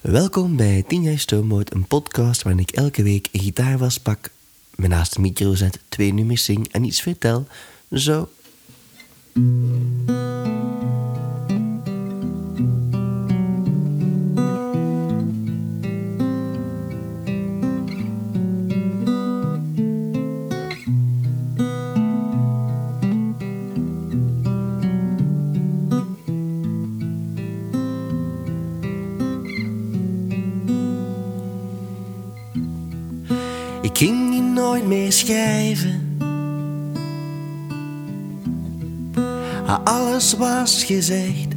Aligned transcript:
Welkom 0.00 0.56
bij 0.56 0.84
10 0.88 1.02
jaar 1.02 1.18
Stoommoot, 1.18 1.74
een 1.74 1.86
podcast 1.86 2.42
waarin 2.42 2.62
ik 2.62 2.70
elke 2.70 3.02
week 3.02 3.28
een 3.32 3.40
gitaar 3.40 3.78
vastpak, 3.78 4.30
me 4.74 4.86
naast 4.86 5.14
de 5.14 5.20
micro 5.20 5.54
zet, 5.54 5.80
twee 5.88 6.12
nummers 6.12 6.44
zing 6.44 6.72
en 6.72 6.84
iets 6.84 7.00
vertel. 7.00 7.46
Zo. 7.92 8.28
Meer 34.88 35.12
schrijven. 35.12 36.16
Alles 39.84 40.36
was 40.36 40.84
gezegd. 40.84 41.48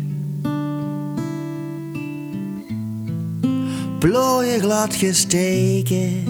Plooien 4.00 4.60
glad 4.60 4.96
gesteken, 4.96 6.24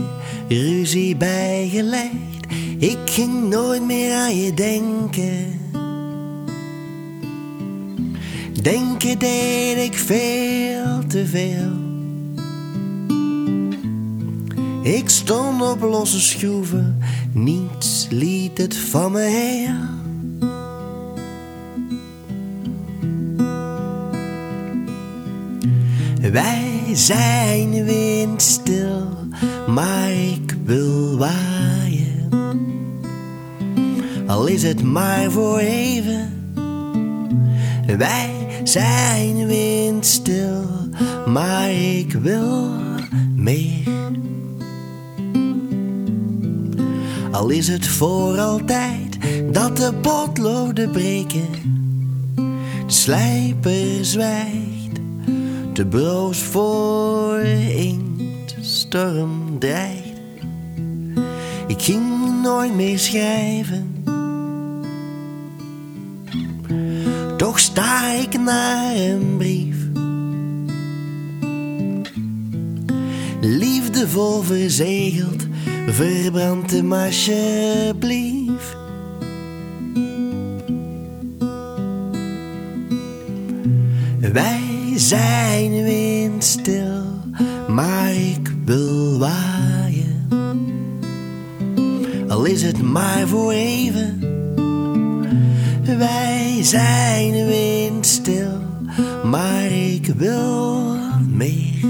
ruzie 0.47 1.15
bijgelegd. 1.15 2.45
Ik 2.77 2.99
ging 3.05 3.49
nooit 3.49 3.85
meer 3.85 4.13
aan 4.13 4.35
je 4.35 4.53
denken. 4.53 5.59
Denken 8.61 9.19
deed 9.19 9.77
ik 9.77 9.97
veel 9.97 11.07
te 11.07 11.25
veel. 11.25 11.80
Ik 14.81 15.09
stond 15.09 15.61
op 15.61 15.81
losse 15.81 16.19
schroeven, 16.19 16.97
niets 17.31 18.07
liet 18.09 18.57
het 18.57 18.77
van 18.77 19.11
me 19.11 19.19
her. 19.19 19.89
Wij 26.31 26.81
zijn 26.93 27.85
windstil, 27.85 29.07
maar 29.67 30.11
ik 30.11 30.57
wil 30.63 31.17
waaien. 31.17 32.29
Al 34.27 34.45
is 34.45 34.63
het 34.63 34.83
maar 34.83 35.31
voor 35.31 35.57
even. 35.57 36.29
Wij 37.97 38.29
zijn 38.63 39.47
windstil, 39.47 40.65
maar 41.25 41.71
ik 41.71 42.13
wil 42.13 42.69
meer. 43.35 44.00
Al 47.31 47.49
is 47.49 47.67
het 47.67 47.87
voor 47.87 48.39
altijd 48.39 49.17
dat 49.51 49.77
de 49.77 49.93
potloden 49.93 50.91
breken. 50.91 51.47
De 52.85 52.93
slijper 52.93 54.05
zwijgt, 54.05 54.99
de 55.73 55.85
broos 55.85 56.39
voor 56.39 57.39
inkt, 57.75 58.55
storm 58.61 59.59
dreigt. 59.59 60.19
Ik 61.67 61.81
ging 61.81 62.03
nooit 62.41 62.75
meer 62.75 62.99
schrijven. 62.99 64.03
Toch 67.37 67.59
sta 67.59 68.13
ik 68.13 68.39
naar 68.39 68.95
een 68.95 69.35
brief. 69.37 69.77
Liefdevol 73.41 74.41
verzegeld 74.41 75.47
verbrand 75.87 76.71
hem 76.71 76.93
alsjeblieft. 76.93 78.77
Wij 84.33 84.93
zijn 84.95 85.83
windstil, 85.83 87.03
maar 87.67 88.13
ik 88.13 88.53
wil 88.65 89.19
waaien. 89.19 90.27
Al 92.27 92.45
is 92.45 92.63
het 92.63 92.81
maar 92.81 93.27
voor 93.27 93.51
even. 93.51 94.19
Wij 95.97 96.59
zijn 96.61 97.45
windstil, 97.45 98.59
maar 99.23 99.71
ik 99.71 100.05
wil 100.17 100.95
meer. 101.29 101.85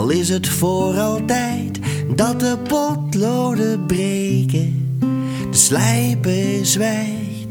Al 0.00 0.10
is 0.10 0.28
het 0.28 0.48
voor 0.48 0.98
altijd 0.98 1.78
dat 2.16 2.40
de 2.40 2.58
potloden 2.68 3.86
breken, 3.86 4.98
de 5.50 5.56
slijper 5.56 6.66
zwijgt, 6.66 7.50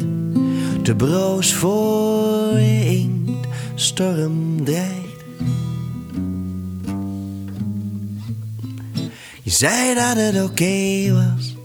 de 0.83 0.95
broos 0.97 1.53
voor 1.53 2.59
inkt, 2.59 3.47
storm 3.75 4.63
dreigt. 4.63 5.23
Je 9.43 9.51
zei 9.51 9.95
dat 9.95 10.15
het 10.15 10.43
oké 10.43 11.13
was. 11.13 11.55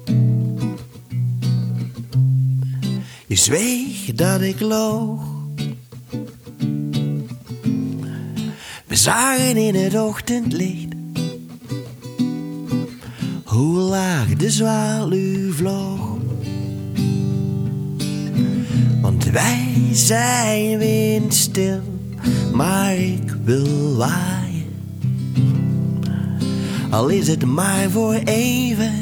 Je 3.27 3.37
zweeg 3.37 4.13
dat 4.15 4.41
ik 4.41 4.61
loog. 4.61 5.34
Zagen 9.05 9.57
in 9.57 9.75
het 9.75 10.01
ochtendlicht 10.01 10.93
hoe 13.45 13.79
laag 13.79 14.27
de 14.37 14.51
zwaluw 14.51 15.53
vloog. 15.53 16.17
Want 19.01 19.25
wij 19.25 19.89
zijn 19.93 20.79
windstil, 20.79 21.81
maar 22.55 22.97
ik 22.97 23.37
wil 23.45 23.97
waaien. 23.97 24.73
Al 26.91 27.09
is 27.09 27.29
het 27.29 27.45
maar 27.45 27.91
voor 27.91 28.21
even. 28.25 28.93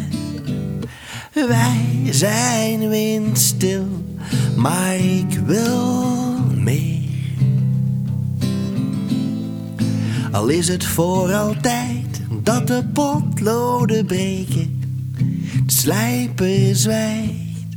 Wij 1.32 2.08
zijn 2.10 2.88
windstil, 2.88 3.86
maar 4.56 4.96
ik 4.96 5.40
wil 5.46 6.04
meer. 6.54 7.01
Al 10.32 10.48
is 10.48 10.68
het 10.68 10.84
voor 10.84 11.32
altijd 11.32 12.20
dat 12.42 12.66
de 12.66 12.84
potloden 12.92 14.06
breken, 14.06 14.80
de 15.66 15.72
slijper 15.72 16.76
zwijgt, 16.76 17.76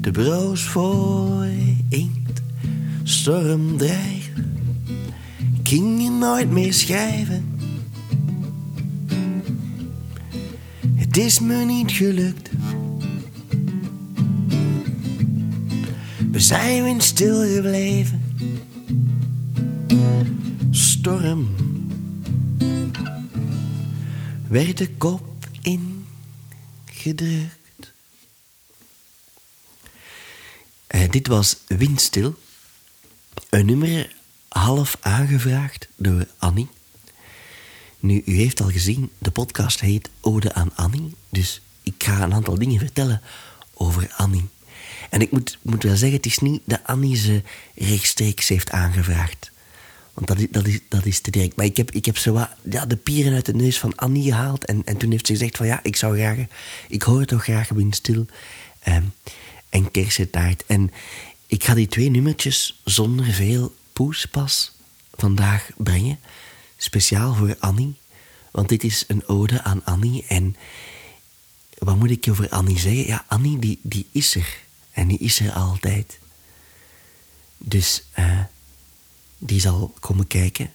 de 0.00 0.10
broos 0.10 0.62
voor 0.62 1.46
inkt, 1.88 2.42
storm 3.02 3.76
dreigt. 3.76 4.30
Ging 5.62 6.02
je 6.02 6.10
nooit 6.10 6.50
meer 6.50 6.72
schrijven. 6.72 7.58
Het 10.94 11.16
is 11.16 11.40
me 11.40 11.64
niet 11.64 11.92
gelukt. 11.92 12.50
We 16.30 16.40
zijn 16.40 16.82
weer 16.82 17.02
stil 17.02 17.54
gebleven. 17.54 18.20
Storm 20.70 21.61
werd 24.52 24.78
de 24.78 24.88
kop 24.88 25.48
ingedrukt. 25.62 25.92
Eh, 30.86 31.10
dit 31.10 31.26
was 31.26 31.56
Windstil, 31.66 32.38
een 33.48 33.66
nummer 33.66 34.14
half 34.48 34.96
aangevraagd 35.00 35.88
door 35.96 36.26
Annie. 36.38 36.68
Nu, 37.98 38.22
u 38.24 38.34
heeft 38.34 38.60
al 38.60 38.70
gezien, 38.70 39.10
de 39.18 39.30
podcast 39.30 39.80
heet 39.80 40.10
Ode 40.20 40.54
aan 40.54 40.76
Annie, 40.76 41.14
dus 41.28 41.60
ik 41.82 41.94
ga 41.98 42.22
een 42.22 42.34
aantal 42.34 42.58
dingen 42.58 42.78
vertellen 42.78 43.22
over 43.74 44.12
Annie. 44.16 44.48
En 45.10 45.20
ik 45.20 45.30
moet, 45.30 45.58
moet 45.62 45.82
wel 45.82 45.96
zeggen, 45.96 46.16
het 46.16 46.26
is 46.26 46.38
niet 46.38 46.62
dat 46.64 46.80
Annie 46.84 47.16
ze 47.16 47.42
rechtstreeks 47.74 48.48
heeft 48.48 48.70
aangevraagd. 48.70 49.51
Want 50.14 50.26
dat 50.26 50.38
is, 50.38 50.46
dat 50.50 50.66
is, 50.66 50.80
dat 50.88 51.06
is 51.06 51.20
te 51.20 51.30
direct. 51.30 51.56
Maar 51.56 51.66
ik 51.66 51.76
heb, 51.76 51.90
ik 51.90 52.04
heb 52.04 52.16
zo 52.18 52.46
ja, 52.70 52.86
de 52.86 52.96
pieren 52.96 53.34
uit 53.34 53.46
de 53.46 53.54
neus 53.54 53.78
van 53.78 53.94
Annie 53.94 54.22
gehaald. 54.22 54.64
En, 54.64 54.82
en 54.84 54.96
toen 54.96 55.10
heeft 55.10 55.26
ze 55.26 55.32
gezegd 55.32 55.56
van 55.56 55.66
ja, 55.66 55.80
ik 55.82 55.96
zou 55.96 56.16
graag... 56.16 56.38
Ik 56.88 57.02
hoor 57.02 57.24
toch 57.24 57.42
graag 57.42 57.68
Windstil 57.68 58.26
ehm, 58.78 59.04
en 59.68 59.90
Kersentaart. 59.90 60.64
En 60.66 60.90
ik 61.46 61.64
ga 61.64 61.74
die 61.74 61.86
twee 61.86 62.10
nummertjes 62.10 62.80
zonder 62.84 63.32
veel 63.32 63.74
poespas 63.92 64.72
vandaag 65.14 65.70
brengen. 65.76 66.18
Speciaal 66.76 67.34
voor 67.34 67.56
Annie. 67.58 67.96
Want 68.50 68.68
dit 68.68 68.84
is 68.84 69.04
een 69.08 69.28
ode 69.28 69.62
aan 69.62 69.84
Annie. 69.84 70.24
En 70.28 70.56
wat 71.78 71.96
moet 71.96 72.10
ik 72.10 72.26
over 72.30 72.48
Annie 72.48 72.78
zeggen? 72.78 73.06
Ja, 73.06 73.24
Annie 73.28 73.58
die, 73.58 73.78
die 73.82 74.06
is 74.10 74.34
er. 74.34 74.58
En 74.90 75.08
die 75.08 75.18
is 75.18 75.40
er 75.40 75.52
altijd. 75.52 76.18
Dus... 77.58 78.04
eh 78.12 78.40
die 79.44 79.60
zal 79.60 79.94
komen 80.00 80.26
kijken 80.26 80.72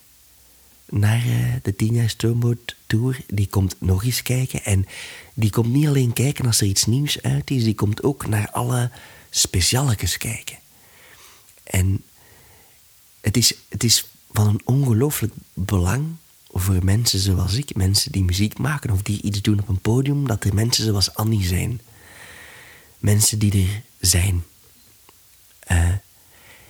naar 0.86 1.26
uh, 1.26 1.54
de 1.62 1.76
10 1.76 1.94
jaar 1.94 2.10
Stoomboot 2.10 2.76
Tour. 2.88 3.20
Die 3.28 3.48
komt 3.48 3.76
nog 3.80 4.04
eens 4.04 4.22
kijken. 4.22 4.64
En 4.64 4.86
die 5.34 5.50
komt 5.50 5.74
niet 5.74 5.88
alleen 5.88 6.14
kijken 6.14 6.46
als 6.46 6.62
er 6.62 6.68
iets 6.68 6.86
nieuws 6.86 7.22
uit 7.22 7.52
is, 7.52 7.64
die 7.64 7.76
komt 7.76 8.04
ook 8.04 8.28
naar 8.28 8.52
alle 8.52 8.92
specialetjes 9.30 10.18
kijken. 10.18 10.58
En 11.64 12.04
het 13.22 13.38
is, 13.38 13.54
het 13.70 13.84
is 13.84 14.08
van 14.32 14.48
een 14.48 14.62
ongelooflijk 14.64 15.34
belang 15.54 16.06
voor 16.52 16.84
mensen 16.84 17.20
zoals 17.20 17.54
ik, 17.54 17.76
mensen 17.76 18.12
die 18.12 18.24
muziek 18.24 18.58
maken 18.58 18.92
of 18.92 19.02
die 19.02 19.22
iets 19.22 19.42
doen 19.42 19.60
op 19.60 19.68
een 19.68 19.80
podium, 19.80 20.28
dat 20.28 20.44
er 20.44 20.54
mensen 20.54 20.86
zoals 20.86 21.14
Annie 21.16 21.46
zijn. 21.46 21.82
Mensen 22.98 23.40
die 23.40 23.64
er 23.64 23.82
zijn. 24.00 24.44
Uh, 25.72 25.92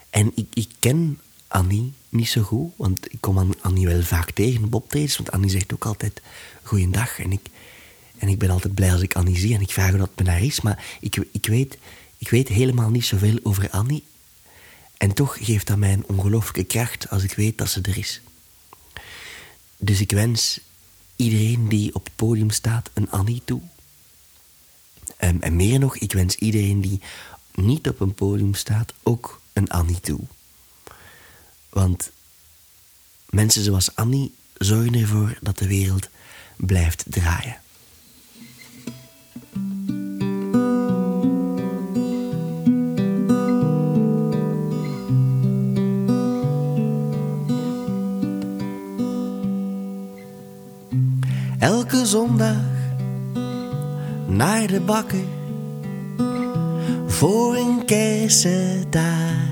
en 0.10 0.32
ik, 0.36 0.48
ik 0.54 0.70
ken 0.80 1.20
Annie 1.48 1.94
niet 2.10 2.30
zo 2.30 2.42
goed, 2.42 2.72
want 2.76 3.14
ik 3.14 3.18
kom 3.22 3.54
Annie 3.62 3.88
wel 3.88 4.02
vaak 4.02 4.32
tegen 4.32 4.64
op 4.64 4.74
optredens, 4.74 5.18
want 5.18 5.32
Annie 5.32 5.50
zegt 5.50 5.74
ook 5.74 5.86
altijd 5.86 6.22
goeiedag. 6.64 7.20
En 7.20 7.32
ik, 7.32 7.48
en 8.18 8.28
ik 8.28 8.38
ben 8.38 8.50
altijd 8.50 8.76
blij 8.76 8.92
als 8.92 9.02
ik 9.02 9.16
Annie 9.16 9.38
zie 9.38 9.56
en 9.56 9.62
ik 9.62 9.72
vraag 9.72 9.90
hoe 9.90 10.00
dat 10.00 10.12
met 10.16 10.28
haar 10.28 10.44
is, 10.44 10.62
maar 10.62 10.86
ik, 11.00 11.26
ik, 11.32 11.46
weet, 11.46 11.78
ik 12.18 12.30
weet 12.30 12.48
helemaal 12.48 12.90
niet 12.90 13.06
zoveel 13.06 13.40
over 13.44 13.70
Annie. 13.70 14.04
En 14.98 15.14
toch 15.14 15.38
geeft 15.42 15.68
dat 15.68 15.78
mij 15.78 15.94
een 15.94 16.08
ongelooflijke 16.08 16.64
kracht 16.64 17.10
als 17.10 17.24
ik 17.24 17.34
weet 17.34 17.58
dat 17.58 17.70
ze 17.70 17.82
er 17.82 17.98
is. 17.98 18.22
Dus 19.78 20.00
ik 20.00 20.12
wens 20.12 20.60
iedereen 21.16 21.68
die 21.68 21.96
op 21.96 22.04
het 22.04 22.16
podium 22.16 22.50
staat 22.50 22.90
een 22.94 23.12
Annie 23.12 23.42
toe. 23.46 23.62
Um, 25.20 25.42
en 25.42 25.56
meer 25.56 25.80
nog, 25.80 25.98
ik 25.98 26.14
wens 26.14 26.36
iedereen 26.36 26.82
die 26.82 27.02
niet 27.54 27.88
op 27.88 28.00
een 28.00 28.14
podium 28.14 28.54
staat 28.54 28.94
ook 29.04 29.42
een 29.54 29.70
Annie 29.70 30.00
toe. 30.00 30.20
Want 31.70 32.12
mensen 33.30 33.64
zoals 33.64 33.96
Annie 33.96 34.36
zorgen 34.58 34.94
ervoor 34.94 35.38
dat 35.42 35.58
de 35.58 35.68
wereld 35.68 36.10
blijft 36.56 37.04
draaien. 37.08 37.58
Elke 51.60 52.06
zondag 52.06 52.58
naar 54.28 54.68
de 54.68 54.82
bakker 54.82 55.26
voor 57.08 57.56
een 57.56 57.86
kersentaart. 57.86 59.47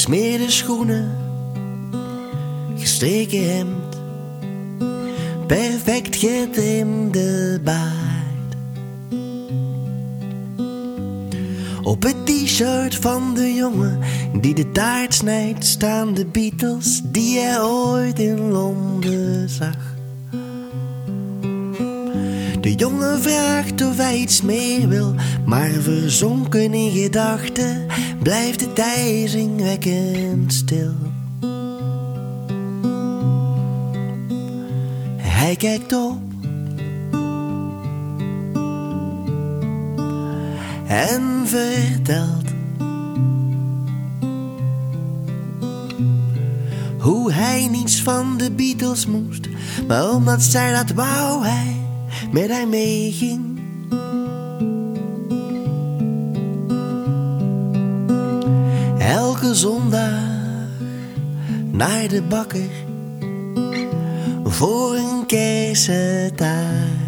Gesmeerde 0.00 0.50
schoenen, 0.50 1.16
gestreken 2.76 3.56
hemd, 3.56 4.00
perfect 5.46 6.16
getrimde 6.16 7.60
baard. 7.64 8.56
Op 11.82 12.02
het 12.02 12.26
t-shirt 12.26 12.94
van 12.94 13.34
de 13.34 13.54
jongen 13.54 13.98
die 14.40 14.54
de 14.54 14.70
taart 14.70 15.14
snijdt 15.14 15.64
staan 15.64 16.14
de 16.14 16.26
Beatles 16.26 17.00
die 17.04 17.38
hij 17.38 17.60
ooit 17.62 18.18
in 18.18 18.50
Londen 18.50 19.48
zag. 19.48 19.99
De 22.60 22.74
jongen 22.74 23.22
vraagt 23.22 23.82
of 23.82 23.96
hij 23.96 24.18
iets 24.18 24.42
meer 24.42 24.88
wil, 24.88 25.14
maar 25.44 25.70
verzonken 25.70 26.74
in 26.74 26.90
gedachten 26.90 27.86
blijft 28.22 28.58
de 28.58 28.72
wekkend 29.56 30.52
stil. 30.52 30.94
Hij 35.16 35.56
kijkt 35.56 35.92
op 35.92 36.18
en 40.86 41.42
vertelt 41.44 42.48
hoe 46.98 47.32
hij 47.32 47.68
niets 47.70 48.02
van 48.02 48.36
de 48.36 48.50
Beatles 48.50 49.06
moest, 49.06 49.48
maar 49.88 50.10
omdat 50.10 50.42
zij 50.42 50.72
dat 50.72 50.90
wou 50.90 51.44
hij 51.44 51.79
met 52.30 52.50
hij 52.50 52.66
meeging. 52.66 53.60
Elke 58.98 59.54
zondag 59.54 60.28
naar 61.70 62.08
de 62.08 62.22
bakker 62.28 62.70
voor 64.44 64.94
een 64.94 65.26
keizertaart. 65.26 67.00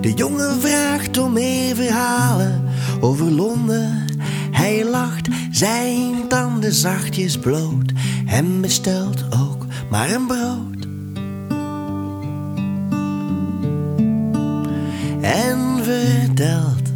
De 0.00 0.12
jongen 0.14 0.60
vraagt 0.60 1.18
om 1.18 1.32
meer 1.32 1.76
verhalen 1.76 2.62
over 3.00 3.30
Londen. 3.30 4.04
Hij 4.50 4.84
lacht, 4.84 5.28
zijn 5.50 6.28
tanden 6.28 6.72
zachtjes 6.72 7.38
bloot 7.38 7.92
en 8.26 8.60
bestelt 8.60 9.24
ook 9.30 9.66
maar 9.90 10.10
een 10.10 10.26
brood. 10.26 10.73
En 15.88 16.26
vertelt 16.26 16.92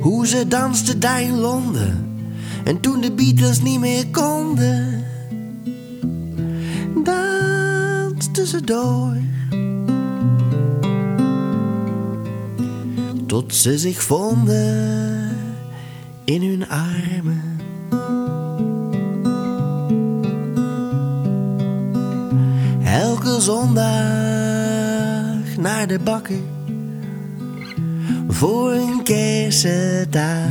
hoe 0.00 0.26
ze 0.26 0.48
dansten 0.48 1.00
daar 1.00 1.22
in 1.22 1.38
Londen 1.38 2.24
en 2.64 2.80
toen 2.80 3.00
de 3.00 3.12
Beatles 3.12 3.62
niet 3.62 3.80
meer 3.80 4.06
konden, 4.06 5.04
dansten 7.04 8.46
ze 8.46 8.60
door. 8.64 9.16
Tot 13.26 13.54
ze 13.54 13.78
zich 13.78 14.02
vonden 14.02 15.36
in 16.24 16.42
hun 16.42 16.68
armen. 16.68 17.52
elke 22.92 23.40
naar 25.58 25.86
de 25.86 25.98
bakker 25.98 26.40
voor 28.28 28.72
een 28.72 29.02
kersentaart. 29.02 30.50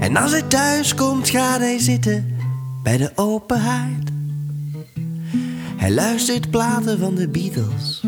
En 0.00 0.16
als 0.16 0.30
hij 0.30 0.42
thuis 0.42 0.94
komt, 0.94 1.28
gaat 1.28 1.58
hij 1.58 1.78
zitten 1.78 2.36
bij 2.82 2.96
de 2.96 3.12
open 3.14 3.60
haard. 3.60 4.10
Hij 5.76 5.90
luistert 5.90 6.50
platen 6.50 6.98
van 6.98 7.14
de 7.14 7.28
Beatles. 7.28 8.02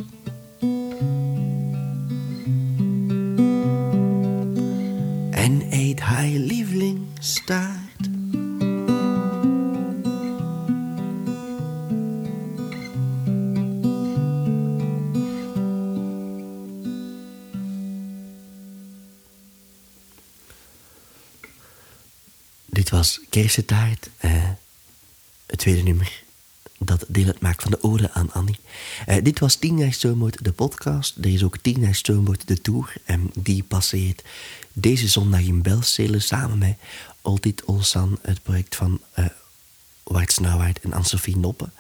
Dit 22.81 22.91
was 22.91 23.21
Kersentaart, 23.29 24.11
uh, 24.21 24.49
het 25.47 25.59
tweede 25.59 25.83
nummer 25.83 26.23
dat 26.79 27.05
deel 27.09 27.27
uitmaakt 27.27 27.63
van 27.63 27.71
de 27.71 27.83
ode 27.83 28.13
aan 28.13 28.33
Annie. 28.33 28.59
Uh, 29.09 29.17
dit 29.23 29.39
was 29.39 29.55
10 29.55 29.79
jaar 29.79 29.93
Stoomboot, 29.93 30.45
de 30.45 30.53
podcast. 30.53 31.17
Er 31.17 31.33
is 31.33 31.43
ook 31.43 31.59
10 31.59 31.81
jaar 31.81 31.95
Stoomboot, 31.95 32.49
de 32.49 32.61
tour. 32.61 32.93
En 33.05 33.31
die 33.35 33.63
passeert 33.63 34.23
deze 34.73 35.09
zondag 35.09 35.41
in 35.41 35.63
Belstelen 35.63 36.23
samen 36.23 36.59
met 36.59 36.77
Altijd 37.23 37.65
Olsan, 37.65 38.19
het 38.23 38.43
project 38.43 38.77
van 38.77 39.01
uh, 39.19 39.27
Wart 40.03 40.33
Snauwaard 40.33 40.81
en 40.81 40.93
Anne-Sophie 40.93 41.37
Noppen. 41.37 41.73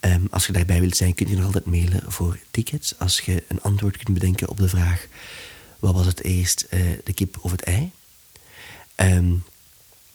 Um, 0.00 0.26
als 0.30 0.46
je 0.46 0.52
daarbij 0.52 0.80
wilt 0.80 0.96
zijn, 0.96 1.14
kun 1.14 1.28
je 1.28 1.36
nog 1.36 1.44
altijd 1.44 1.66
mailen 1.66 2.02
voor 2.06 2.38
tickets. 2.50 2.98
Als 2.98 3.20
je 3.20 3.44
een 3.48 3.62
antwoord 3.62 3.96
kunt 3.96 4.18
bedenken 4.18 4.48
op 4.48 4.56
de 4.56 4.68
vraag... 4.68 5.06
wat 5.78 5.94
was 5.94 6.06
het 6.06 6.22
eerst, 6.22 6.66
uh, 6.70 6.80
de 7.04 7.12
kip 7.12 7.38
of 7.40 7.50
het 7.50 7.62
ei? 7.62 7.90
Um, 8.96 9.44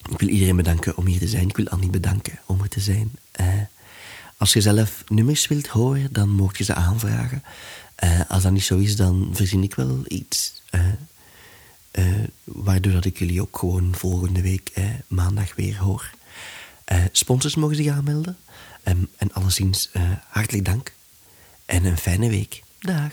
ik 0.10 0.20
wil 0.20 0.30
iedereen 0.30 0.56
bedanken 0.56 0.98
om 0.98 1.06
hier 1.06 1.20
te 1.20 1.28
zijn. 1.28 1.50
Ik 1.50 1.56
wil 1.56 1.68
Annie 1.68 1.90
bedanken 1.90 2.40
om 2.46 2.62
er 2.62 2.70
te 2.70 2.80
zijn. 2.80 3.12
Uh, 3.42 3.48
als 4.38 4.54
je 4.54 4.62
zelf 4.62 5.04
nummers 5.08 5.48
wilt 5.48 5.68
horen, 5.68 6.08
dan 6.12 6.30
mocht 6.30 6.58
je 6.58 6.64
ze 6.64 6.74
aanvragen. 6.74 7.44
Uh, 8.04 8.20
als 8.28 8.44
dat 8.44 8.52
niet 8.52 8.64
zo 8.64 8.78
is, 8.78 8.96
dan 8.96 9.30
verzin 9.34 9.64
ik 9.64 9.76
wel 9.76 10.04
iets. 10.08 10.62
Uh, 10.72 12.06
waardoor 12.44 12.92
dat 12.92 13.06
ik 13.06 13.20
jullie 13.20 13.42
ook 13.42 13.58
gewoon 13.58 13.96
volgende 13.96 14.42
week 14.42 14.72
maandag 15.08 15.56
weer 15.56 15.78
hoor. 15.78 16.10
sponsors 17.12 17.56
mogen 17.56 17.76
zich 17.76 17.88
aanmelden. 17.88 18.38
Um, 18.84 19.08
en 19.18 19.34
alleszins 19.34 19.90
hartelijk 20.28 20.66
dank. 20.66 20.94
En 21.66 21.86
een 21.86 21.98
fijne 21.98 22.30
week. 22.30 22.64
Dag. 22.80 23.12